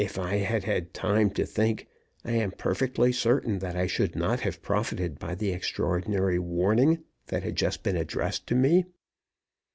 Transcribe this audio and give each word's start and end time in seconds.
If 0.03 0.17
I 0.17 0.37
had 0.37 0.63
had 0.63 0.95
time 0.95 1.29
to 1.37 1.45
think, 1.45 1.85
I 2.25 2.31
am 2.31 2.53
perfectly 2.53 3.11
certain 3.11 3.59
that 3.59 3.75
I 3.75 3.85
should 3.85 4.15
not 4.15 4.39
have 4.39 4.63
profited 4.63 5.19
by 5.19 5.35
the 5.35 5.51
extraordinary 5.51 6.39
warning 6.39 7.03
that 7.27 7.43
had 7.43 7.55
just 7.55 7.83
been 7.83 7.95
addressed 7.97 8.47
to 8.47 8.55
me. 8.55 8.85